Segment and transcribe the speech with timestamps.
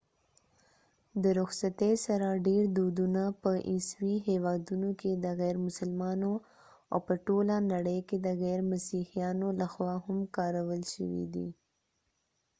[1.23, 6.33] د رخصتۍ سره ډیر دودونه په عیسوي هیوادونو کې د غير مسلمانو
[6.91, 11.47] او په ټوله نړۍ کې د غیر مسیحیانو لخوا هم کارول شوي دي